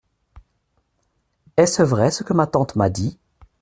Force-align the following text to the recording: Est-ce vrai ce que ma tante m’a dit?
Est-ce 1.57 1.83
vrai 1.83 2.09
ce 2.09 2.23
que 2.23 2.33
ma 2.33 2.47
tante 2.47 2.75
m’a 2.75 2.89
dit? 2.89 3.19